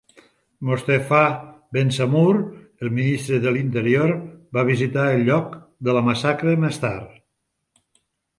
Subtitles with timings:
[0.67, 1.17] Mostefa
[1.77, 2.39] Bensamour,
[2.85, 4.15] el ministre de l'Interior,
[4.59, 5.55] va visitar el lloc
[5.89, 7.15] de la massacre més tard.